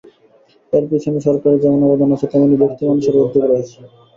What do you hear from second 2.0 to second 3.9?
আছে, তেমনি ব্যক্তি মানুষেরও উদ্যোগ রয়েছে।